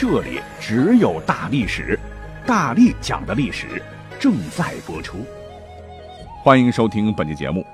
[0.00, 1.98] 这里只有大历史，
[2.46, 3.82] 大力讲的历史
[4.20, 5.26] 正在播出。
[6.40, 7.66] 欢迎收听本期节目。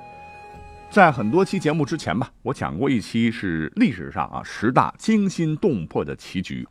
[0.89, 6.67] 在很多期节目之前吧，我讲过一期是历史上啊十大惊心动魄的棋局。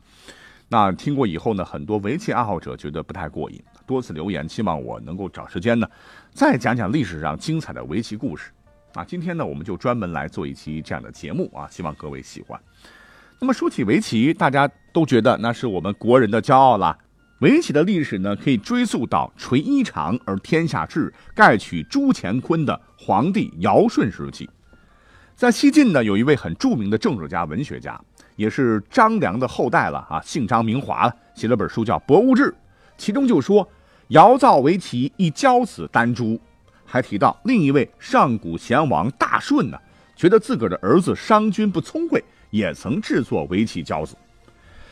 [0.66, 5.88] 那听过以后呢，很多围棋爱好者觉得不太过瘾，多次留言，希望我能够找时间呢
[6.32, 8.50] 再讲讲历史上精彩的围棋故事。
[8.94, 12.60] 啊，今天呢，我们就专门来做一期这样的节目啊，希望各位喜欢。
[13.40, 16.96] 那么说起围棋，大家都觉得那是我们国人的骄傲了。
[17.40, 24.48] 围棋的历史呢，可以追溯到垂衣长而天下治，盖取诸乾坤的皇帝尧舜时期。
[25.34, 28.00] 在西晋呢，有一位很著名的政治家、文学家，
[28.36, 32.44] 也是张良的后代了啊，姓张名华，写了本书叫《博物志》，
[32.96, 33.68] 其中就说
[34.08, 36.40] 尧造围棋以教子丹朱，
[36.86, 39.78] 还提到另一位上古贤王大舜呢，
[40.14, 42.24] 觉得自个儿的儿子商君不聪慧。
[42.54, 44.14] 也曾制作围棋教子，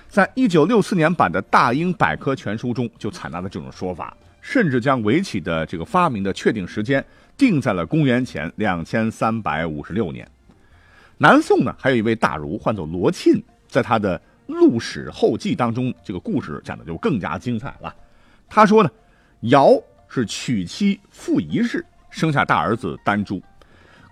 [0.08, 7.04] 在一九六四年版的《大英百科全书》中就采纳了这种说法，甚至将围棋的这个发明的确定时间
[7.36, 10.28] 定在了公元前两千三百五十六年。
[11.18, 14.18] 南宋呢，还有一位大儒，唤作罗沁，在他的
[14.48, 17.94] 《陆史后记》当中，这个故事讲的就更加精彩了。
[18.48, 18.90] 他说呢，
[19.42, 23.40] 尧是娶妻傅仪氏，生下大儿子丹朱。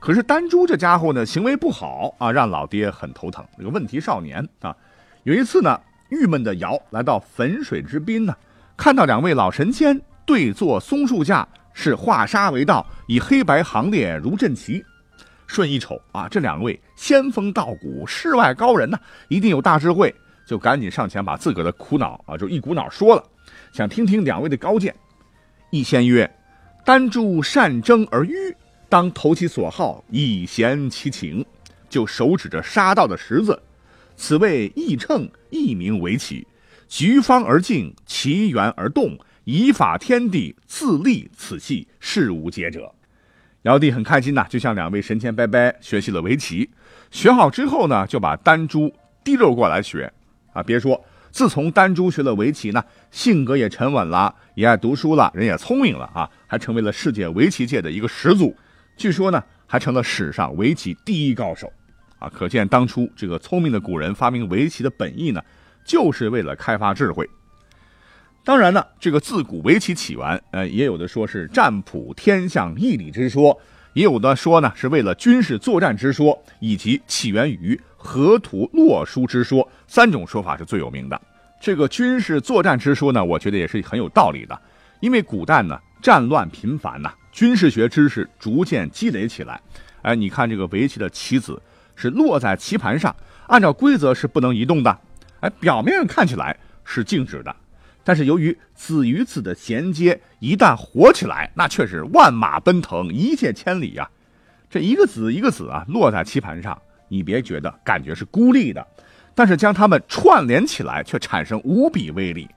[0.01, 3.45] 可是丹朱这家伙呢，行为不好啊，让老爹很头疼。
[3.59, 4.75] 这个问题少年啊，
[5.25, 8.35] 有一次呢，郁闷的尧来到汾水之滨呢，
[8.79, 14.83] 看到两位老神仙对坐松树下，是化沙为道，以黑白行列如阵旗。
[15.47, 20.15] 舜一瞅啊，这两位仙风道骨，世外高人呢，一定有大智慧，
[20.47, 23.23] 就赶紧上前把自个的苦恼啊，就一股脑说了，
[23.71, 24.95] 想听听两位的高见。
[25.71, 26.29] 一仙曰
[26.87, 28.35] ：“丹朱善争而愚。”
[28.91, 31.47] 当投其所好，以贤其情，
[31.89, 33.63] 就手指着沙道的石子，
[34.17, 36.45] 此谓易称，亦名围棋。
[36.89, 42.93] 局方而静，其圆而动，以法天地，自立此系，事无解者。
[43.63, 46.69] 尧帝很开心呐，就向两位神仙拜拜，学习了围棋。
[47.13, 50.13] 学好之后呢，就把丹朱提溜过来学。
[50.53, 58.57] 啊，别说，自从丹朱学了围棋呢，性格也沉稳了，也爱读书了，人也聪明了啊，还成为了世界围棋界的一个始祖。
[59.01, 61.73] 据说呢，还成了史上围棋第一高手，
[62.19, 65.43] 啊，可见当初这个聪明的古人发明围棋的本意呢，
[65.87, 67.27] 就是为了开发智慧。
[68.45, 73.59] 当然呢，这个自古围棋起源，呃，也有的说是占卜天象易理之说，
[73.95, 81.19] 也有的说呢是为了军事作战之说，以及起源于河图洛书之说，三种说法是最有名的。
[81.59, 84.61] 这个军事作战之说呢，我觉得也是很有道理的，
[85.01, 87.11] 因为古代呢战乱频繁呐。
[87.33, 89.61] 军事学知识逐渐积累起来，
[90.03, 91.61] 哎，你看这个围棋的棋子
[91.95, 93.15] 是落在棋盘上，
[93.47, 94.99] 按照规则是不能移动的，
[95.41, 97.55] 哎，表面看起来是静止的，
[98.03, 104.09] 但是由于子与子的衔接，一旦活起来，那却是万马奔腾，一泻千里呀。
[104.69, 108.87] 这一个子一个子啊，落在棋盘上，你别觉得感觉是孤立的，
[109.35, 112.49] 但是将它们串联起来，却产生无比威力。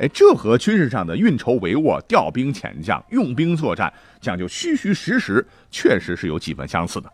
[0.00, 7.12] 哎，这和军事上的运筹帷幄、调兵遣将、用兵作战讲究虚虚实实，确实是有几分相似的。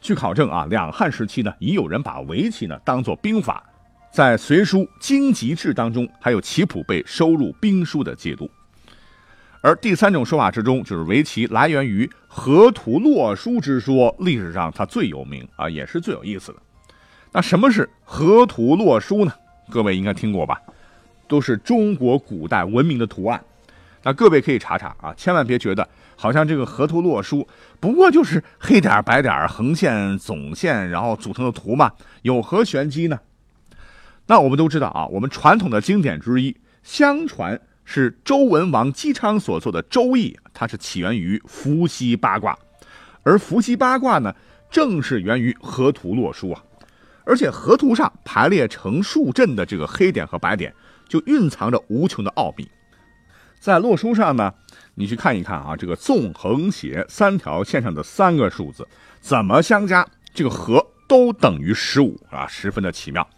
[0.00, 3.62] 据考证啊，两汉时期呢，已有人把围棋呢当做兵法，
[4.10, 8.50] 在《隋书经籍志》当中，还有棋谱被收入兵书的记录。
[9.60, 16.58] 而第三种说法之中，就是围棋来源于河图洛书之说，历史上它最有名啊，也是最有意思的。
[17.30, 19.32] 那什么是河图洛书呢？
[19.70, 20.60] 各位应该听过吧？
[21.32, 23.42] 都是中国古代文明的图案，
[24.02, 27.48] 那各位可以查查啊，千万别觉得好像这个河图洛书
[27.80, 31.90] 不过就是黑点白点横线总线然后组成的图嘛，
[32.20, 33.18] 有何玄机呢？
[34.26, 42.54] 那我们都知道啊，我们传统的经典之一，相传是周文王姬昌所作的《周易》，它是起源于伏羲八卦，
[43.22, 44.34] 而伏羲八卦呢，
[44.70, 46.62] 正是源于河图洛书啊，
[47.24, 50.74] 而且河图上排列成数阵的这个黑点和白点。
[51.08, 52.68] 就蕴藏着无穷的奥秘，
[53.60, 54.54] 在洛书上呢，
[54.94, 58.86] 你去看一看啊，这个纵横斜三条线上的三个数字
[59.20, 63.28] 怎么相加，这个和都等于十五啊，十分的奇妙。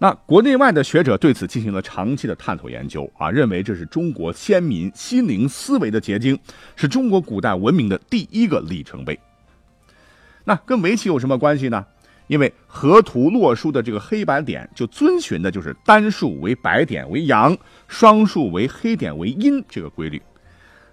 [0.00, 6.38] 那国内外的学者对此进行了长期的探讨研究啊，认为这是中国先民心灵思维的结晶，
[6.76, 9.18] 是中国古代文明的第一个里程碑。
[10.44, 11.84] 那跟围棋有什么关系呢？
[12.28, 17.56] 因为河图洛书的这个黑白点就遵循的就是单数为白点为阳，
[17.88, 20.22] 双数为黑点为阴这个规律。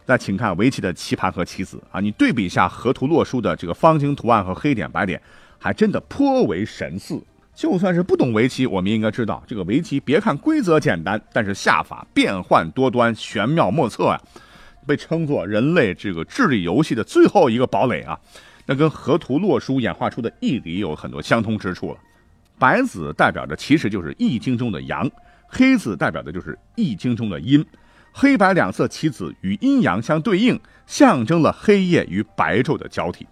[0.07, 5.21] 那请看围棋的棋盘和棋子啊，你对比一下河图洛书的这个方形图案和黑点白点，
[5.57, 7.21] 还真的颇为神似。
[7.53, 14.21] 就算是不懂围棋，我们应该知道，这个围棋别看规则简单，但是下法变幻多端，玄妙莫测啊，
[14.85, 18.19] 被称作人类这个智力游戏的最后一个堡垒啊。
[18.65, 21.99] 那跟河图洛书演化出的义理有很多相通之处了。
[22.57, 25.09] 白子代表的其实就是《易经》中的阳，
[25.47, 27.65] 黑子代表的就是《易经》中的阴。
[28.11, 30.57] 黑白两色棋子与阴阳相对应，
[30.87, 33.27] 象征了黑夜与白昼的交替。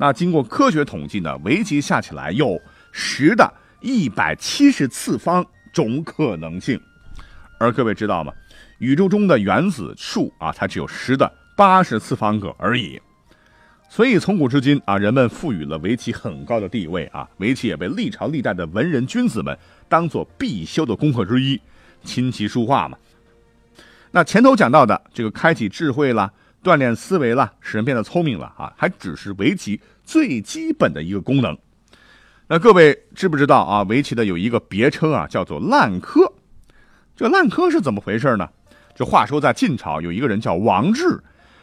[0.00, 2.58] 那经过科学统计呢，围棋下起来有
[2.92, 3.52] 十的
[3.82, 6.80] 一百七十次方种可能性。
[7.58, 8.32] 而各位知道吗？
[8.78, 12.98] 宇宙中的原子数啊，它只有十的八十次方个而已。
[13.88, 19.56] 所以从古至今啊，人们赋予了围棋很高的地位啊，围棋也被历朝历代的文人君子们
[19.88, 21.58] 当做必修的功课之一，
[22.04, 22.98] 琴棋书画嘛。
[24.10, 26.30] 那前头讲到的这个开启智慧了、
[26.62, 31.56] 锻炼思维了、使人变得聪明了啊，还只是围棋最基本的一个功能。
[32.48, 33.82] 那各位知不知道啊？
[33.84, 36.32] 围棋的有一个别称啊，叫做烂柯。
[37.16, 38.48] 这烂柯是怎么回事呢？
[38.94, 41.22] 这话说在晋朝有一个人叫王志，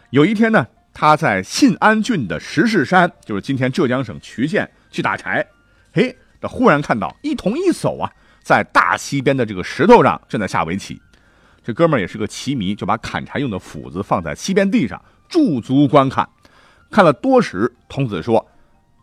[0.09, 5.45] 有一天呢，他在信安郡的石室山，就是今天浙江省渠县去打柴，
[5.91, 8.11] 嘿，他忽然看到一童一叟啊，
[8.43, 11.01] 在大溪边的这个石头上正在下围棋。
[11.63, 16.27] 这哥们儿也是个棋迷，就把砍柴用的斧子放在西边地上驻足观看。
[16.91, 18.45] 看了多时，童子说：“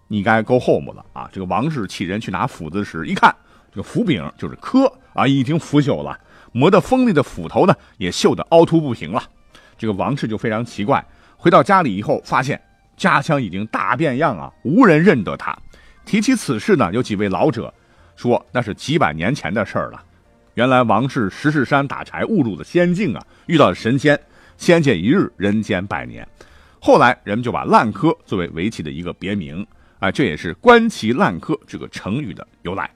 [0.06, 3.34] 你该够后母了啊！”这个王氏起人去拿斧子时，一看
[3.72, 6.16] 这个斧柄就是磕啊，已经腐朽了，
[6.52, 9.22] 磨得锋利的斧头呢也锈得凹凸不平了。
[9.76, 11.04] 这个王氏就非常奇怪，
[11.40, 12.60] 回到家里以后，发现
[12.98, 15.56] 家乡已经大变样啊，无人认得他。
[16.04, 17.72] 提起此事呢，有几位老者
[18.14, 20.04] 说那是几百年前的事儿了。
[20.52, 24.20] 原来王氏石室山打柴误入了仙境啊，遇到了神仙，
[24.58, 26.28] 仙界一日，人间百年。
[26.78, 29.66] 后来人们就把烂柯作为围棋的一个别名
[29.98, 32.90] 啊，这也是观棋烂柯这个成语的由来。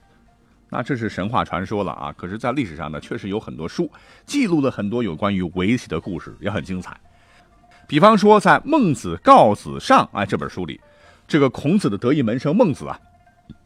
[0.68, 3.90] 那这是神话传说了啊，可是，在历史上呢，确实有很多书
[4.26, 6.94] 记录了很多有关于围棋的故事，也很精彩。
[7.86, 10.80] 比方说，在《孟子告子上》啊这本书里，
[11.28, 12.98] 这个孔子的得意门生孟子啊，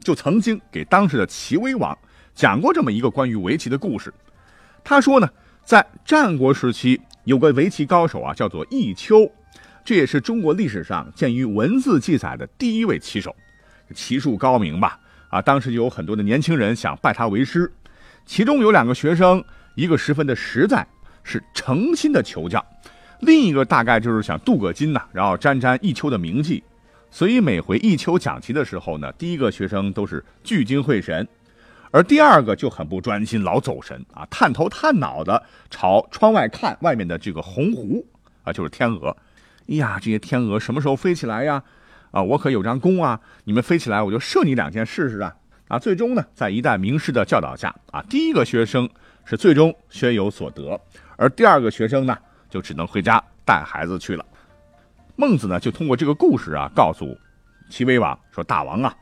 [0.00, 1.96] 就曾经给当时的齐威王。
[2.34, 4.14] 讲过这么一个关于围棋的故事，
[4.84, 5.28] 他说呢，
[5.64, 9.28] 在战国时期有个围棋高手啊，叫做弈秋，
[9.84, 13.34] 这也是中国历史上见于文字记载的第一位棋手，
[13.92, 15.00] 棋术高明吧？
[15.30, 17.72] 啊，当时就有很多的年轻人想拜他为师，
[18.24, 19.44] 其中有两个学生，
[19.74, 20.86] 一个十分的实在，
[21.24, 22.64] 是诚心的求教，
[23.20, 26.62] 另一个大概就是想镀个金呐，然后沾沾弈秋的名气，
[27.10, 31.26] 所以每回弈秋讲棋的时候呢，第一个学生都是聚精会神。
[31.90, 38.04] 而第二个就很不专心，老走神啊，探头探脑的朝窗外看，外面的这个鸿鹄
[38.44, 39.16] 啊，就是天鹅。
[39.68, 41.62] 哎呀，这些天鹅什么时候飞起来呀？
[42.10, 45.34] 啊，我可有张弓啊，你们飞起来，我就射你两箭试试啊！
[45.68, 48.88] 啊，最终呢，在一代名师的教导下啊，第一个学生
[49.24, 50.78] 是最终学有所得，
[51.16, 52.16] 而第二个学生呢，
[52.48, 54.24] 就只能回家带孩子去了。
[55.16, 57.16] 孟子呢，就通过这个故事啊，告诉
[57.68, 58.94] 齐威王说：“大王啊。”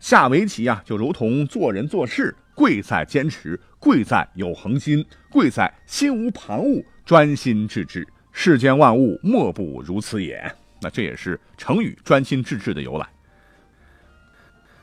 [0.00, 8.06] 下围棋啊，就如同做人做事，贵在坚持，贵在有恒心，贵在心无旁骛，专心致志。
[8.30, 10.52] 世间万物莫不如此也。
[10.80, 13.08] 那这也是成语“专心致志”的由来。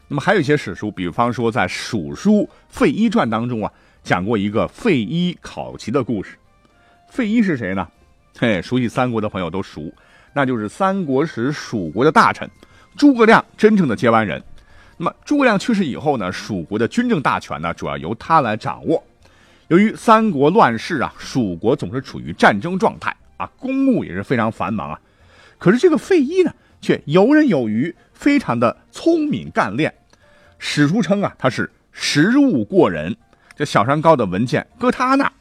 [0.08, 6.38] 那么还有一些史书，比方说在《蜀书·费祎传》当中啊，讲过一个费祎考棋的故事。
[7.10, 7.88] 费祎是谁呢？
[8.38, 9.92] 嘿，熟悉三国的朋友都熟，
[10.34, 12.50] 那就是三国时蜀国的大臣
[12.98, 14.42] 诸葛亮真正的接班人。
[14.98, 19.04] 那么诸葛亮去世以后呢，蜀国的军政大权呢，主要由他来掌握。
[19.68, 25.00] 由于三国乱世啊，蜀国总是处于战争状态啊，公务也是非常繁忙啊。
[25.58, 29.94] 可是这个费祎呢，却游刃有余，非常的聪明干练。
[30.58, 33.16] 史书称啊，他是识物过人。
[33.56, 35.32] 这小山高的文件搁他那，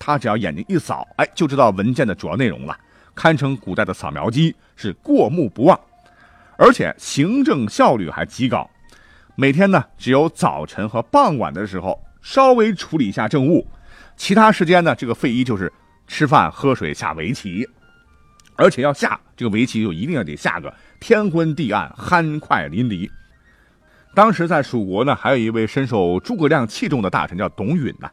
[0.00, 2.76] 他只要眼睛一扫，哎，就知道文件的主要内容了，
[3.14, 5.78] 堪称古代的扫描机，是过目不忘，
[6.56, 8.68] 而且行政效率还极高。
[9.36, 13.68] 每天呢，只有早晨和傍晚的时候稍微处理一下政务，
[14.16, 15.70] 其他时间呢，这个费祎就是
[16.06, 17.68] 吃饭、喝水、下围棋，
[18.56, 23.08] 而且要下这个围棋就一定要得下个天昏地暗、酣快淋漓。
[24.14, 28.10] 当时在蜀国呢，还有一位深受诸葛亮器重的大臣叫董允呐，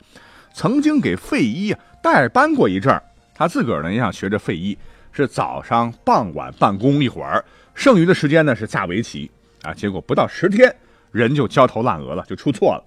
[0.57, 3.03] 曾经给费祎啊代班过一阵儿。
[3.35, 4.75] 他自个儿呢也想学着费祎，
[5.11, 7.45] 是早上傍晚办公一会儿，
[7.75, 9.29] 剩余的时间呢是下围棋
[9.61, 9.71] 啊。
[9.71, 10.75] 结果不到十天，
[11.11, 12.83] 人就焦头烂额了，就出错了。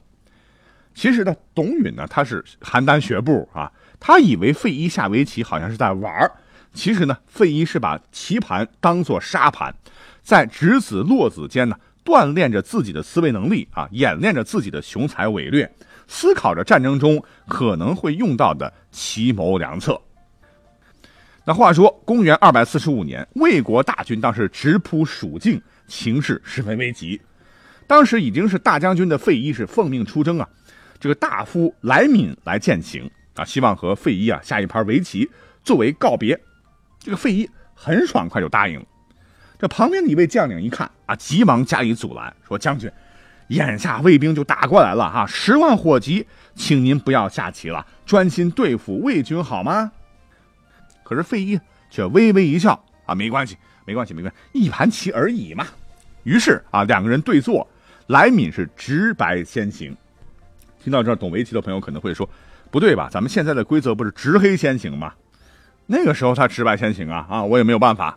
[0.96, 6.32] 其实呢，董允呢他是邯郸学步啊，他以为费祎下围棋好像是在玩儿，
[6.74, 9.72] 其实呢，费祎是把棋盘当做沙盘，
[10.24, 11.76] 在执子落子间呢。
[12.02, 15.70] 锻炼着自己的思维能力啊，演练着自己的雄才伟略，
[16.12, 19.98] 思考着战争中可能会用到的奇谋良策。
[21.44, 27.18] 那话说，公元二百四十五年，魏国大军当时直扑蜀境，情势十分危急。
[27.86, 30.48] 当时已经是大将军的费祎是奉命出征啊，
[30.98, 35.30] 这个大夫来敏来践行啊，希望和费祎啊下一盘围棋
[35.62, 36.38] 作为告别。
[36.98, 38.86] 这个费祎很爽快就答应了。
[39.60, 42.90] 这旁边的一位将领一看啊，急忙加以阻拦，说：“将军，
[43.50, 49.92] 眼下魏兵就打过来了哈，十万火急，请您不要下棋了，专心对付魏军好吗？”
[51.04, 55.66] 可是费祎却微微一笑啊，没关系，没关系，没关系，一盘棋而已嘛。
[56.22, 57.66] 于是啊，两个人对坐，
[58.06, 59.96] 来敏是直白先行。
[60.82, 62.28] 听到这儿，懂围棋的朋友可能会说
[62.70, 63.08] ：“不对吧？
[63.10, 65.12] 咱们现在的规则不是直黑先行吗？
[65.86, 68.16] 那个时候他直白先行啊啊，我也没有办法。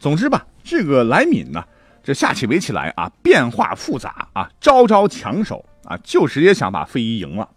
[0.00, 1.62] 总之吧。”这个来敏呢，
[2.04, 7.48] 这下棋围起来啊，变化复杂啊，招招抢手啊，就直接想把费祎赢了。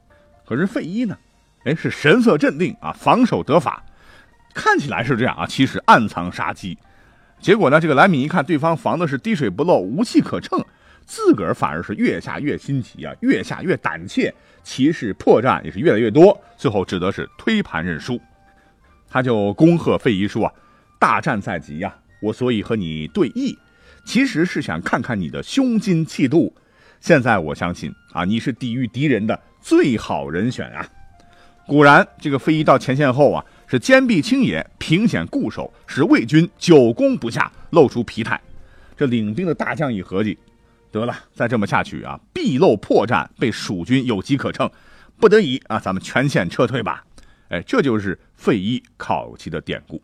[0.45, 1.17] 可是费祎呢，
[1.65, 3.83] 哎，是神色镇定啊，防守得法，
[4.53, 6.77] 看起来是这样啊，其实暗藏杀机。
[7.41, 10.63] 结果呢，这个莱敏一看对方防的是滴水不漏，无气可乘，
[11.05, 18.17] 自个儿反而是越下越心急啊，越下越胆怯，棋势破绽也是越来越多，最后只得是推盘认输。
[19.09, 20.53] 他就恭贺费祎说啊，
[20.97, 21.93] 大战在即呀。
[22.19, 23.55] 我所以和你对弈，
[24.07, 26.55] 其实是想看看你的胸襟气度。
[27.01, 30.87] 现在我相信啊，你是抵御敌人的最好人选啊！
[31.67, 38.39] 果然，这个费祎到前线后啊，是坚壁清野，凭险固守，使魏军久攻不下，露出疲态。
[38.95, 40.37] 这领兵的大将一合计，
[40.89, 44.71] 得了，再这么下去啊，必露破绽，被蜀军有机可乘。
[45.19, 47.03] 不得已啊，咱们全线撤退吧。
[47.49, 50.01] 哎，这就是费祎考棋的典故。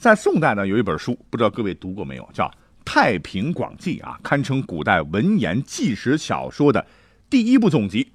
[0.00, 2.46] 在宋代呢，有一本书，不知道各位读过没有，叫
[2.86, 6.82] 《太平广记》啊，堪称古代文言纪实小说的
[7.28, 8.10] 第一部总集。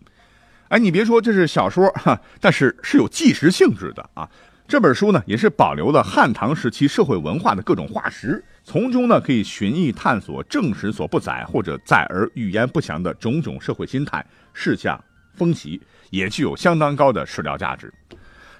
[0.70, 4.27] 哎，你别说这是小说哈，但是是有纪实性质的啊。
[4.68, 14.25] 这本书呢，也是保留了汉唐时期社会文化的各种化石，从中呢可以寻绎探索正史所不载或者载而语言不详的种种社会心态、
[14.56, 15.00] 事项、
[15.36, 17.94] 风习，也具有相当高的史料价值。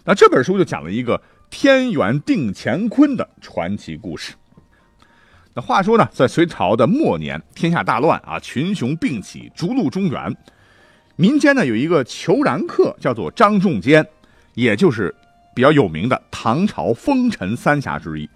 [0.03, 1.20] 那这本书就讲了一个。
[1.50, 4.34] 天元定乾坤的传奇故事。
[5.54, 10.36] 那话说呢，在隋朝的末年，天下大乱啊，群雄并起，逐鹿中原。
[11.16, 14.06] 民间呢有一个裘然客，叫做张仲坚，
[14.54, 15.16] 也就是
[15.56, 18.30] 比较有名的唐朝风尘三侠之一。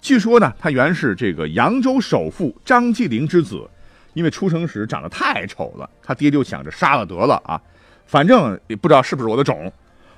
[0.00, 3.68] 据说呢，他原是这个扬州首富张继陵之子，
[4.14, 7.60] 因为出生时长得太丑了，他爹就想着杀了得了啊，
[8.06, 9.72] 反正也不知道是不是我的种。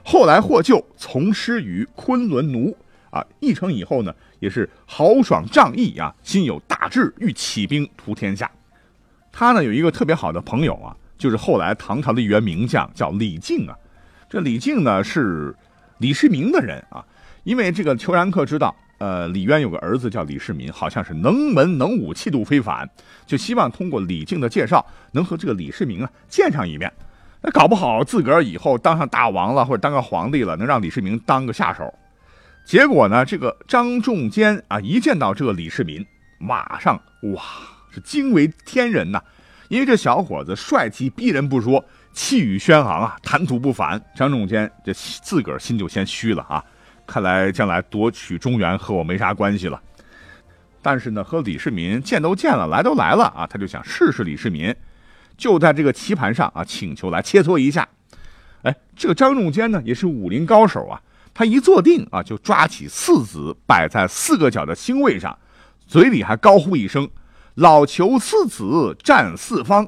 [0.06, 2.76] 后来获救，从师于昆仑奴
[3.08, 8.49] 啊，一成以后呢，也是豪爽仗义啊，心有大志，欲起兵图天下。
[9.32, 13.75] 他呢有一个特别好的朋友啊，就是后来唐朝的一员名将，叫李靖啊。
[14.28, 15.54] 这李靖呢是
[15.99, 17.02] 李世民的人啊，
[17.44, 22.88] 因为这个裘然客知道，呃，李渊有个儿子叫李世民，好像是能文能武，气度非凡，
[23.26, 26.92] 就希望通过李靖的介绍，能和这个李世民啊见上一面。
[27.46, 31.92] 那搞不好自个儿以后当上大王了，或者当个皇帝了，能让李世民当个下手。
[32.64, 36.02] 结果呢，这个张仲坚啊，一见到这个李世民，
[36.38, 36.98] 马上
[37.34, 37.42] 哇，
[37.90, 39.22] 是惊为天人呐！
[39.68, 41.84] 因为这小伙子帅气逼人不说，
[42.14, 44.02] 气宇轩昂啊，谈吐不凡。
[44.16, 46.64] 张仲坚这自个儿心就先虚了啊，
[47.06, 49.78] 看来将来夺取中原和我没啥关系了。
[50.80, 54.74] 但是呢，和李世民见都见了，来都来了啊，他就想试试李世民。
[55.37, 57.88] 就在这个棋盘上啊，请求来切磋一下。
[58.62, 61.00] 哎，这个张仲坚呢，也是武林高手啊。
[61.35, 65.37] 他一坐定啊，就抓起四子摆在四个角的星位上，
[65.87, 67.11] 嘴里还高呼一声
[67.57, 69.87] ：“老求四子占四方。”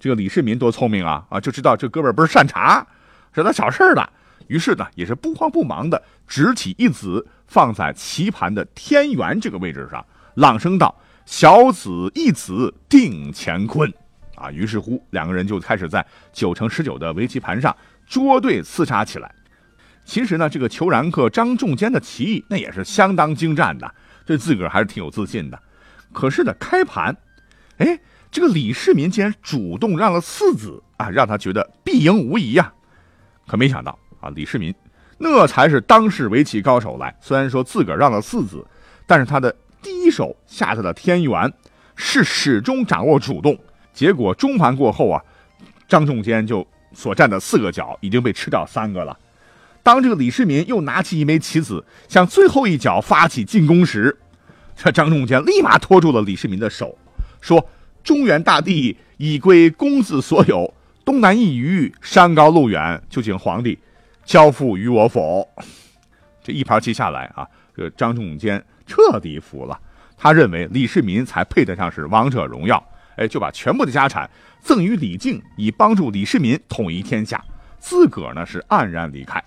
[0.00, 2.86] 这个李世民多聪明啊啊，就知道这哥们儿不是善茬，
[3.34, 4.10] 是他找事儿的。
[4.48, 13.92] 于是呢，也是不慌不忙的执起一子放在棋盘的天元这个位置上，朗声道：“小子一子定乾坤。”
[14.42, 17.74] 啊，于是乎，两个人就开始在九乘十九的围棋盘上
[18.08, 19.32] 捉对厮杀起来。
[20.04, 23.94] 其实呢，这个裘然克张仲坚的棋艺那也是相当精湛的，
[24.26, 25.56] 对自个儿还是挺有自信的。
[26.12, 27.16] 可是呢，开盘，
[27.78, 27.96] 哎，
[28.32, 32.72] 这个李世民竟然主动让了四子啊，让他觉得必赢无疑呀。
[33.46, 34.74] 可没想到啊，李世民
[35.18, 37.16] 那才是当世围棋高手来。
[37.20, 38.66] 虽然说自个儿让了四子，
[39.06, 41.52] 但是他的第一手下他的天元
[41.94, 43.56] 是始终掌握主动。
[43.92, 45.22] 结果中盘过后啊，
[45.88, 49.18] 张仲坚就所占的四个角已经被吃掉三个了。
[49.82, 54.16] 当这个李世民又拿起一枚棋子，向最后一角发起进攻时，
[54.76, 56.96] 这张仲坚立马拖住了李世民的手，
[57.40, 57.68] 说
[58.04, 60.72] ：“中原大地已归公子所有，
[61.04, 63.78] 东南一隅，山高路远，就请皇帝
[64.24, 65.48] 交付于我否？”
[66.42, 67.46] 这一盘棋下来啊，
[67.76, 69.78] 这张仲坚彻底服了。
[70.16, 72.84] 他认为李世民才配得上是王者荣耀，
[73.16, 74.28] 哎，就把全部的家产
[74.60, 77.44] 赠与李靖，以帮助李世民统一天下。
[77.78, 79.42] 自个儿呢是黯然离开。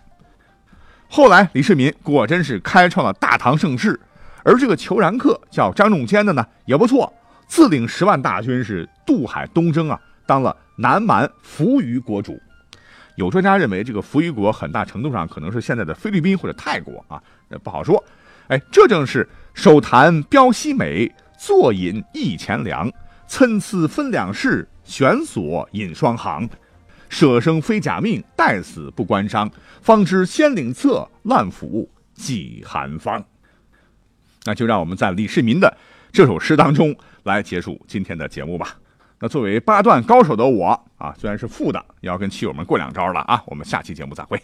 [1.07, 3.99] 后来李世民果真是开创了大唐盛世。
[4.43, 7.11] 而这个裘然客叫张仲谦的呢，也不错，
[7.47, 12.39] 自领十万大军是渡海东征啊，当了南蛮扶余国主。
[13.15, 17.19] 有专家认为，这个扶余国很大程度上可能是现在的菲律宾或者泰国啊，
[17.49, 18.03] 那不好说。
[18.49, 22.91] 哎，这正是手谈标西美，坐饮一钱粮，
[23.27, 26.47] 参差分两室，悬索引双行，
[27.09, 29.49] 舍生非假命，待死不关伤，
[29.81, 33.23] 方知先领策，乱斧济寒方。
[34.43, 35.75] 那就让我们在李世民的
[36.11, 38.77] 这首诗当中来结束今天的节目吧。
[39.19, 40.67] 那作为八段高手的我
[40.97, 43.41] 啊，虽然是负的，也要跟棋友们过两招了啊。
[43.47, 44.39] 我们下期节目再会。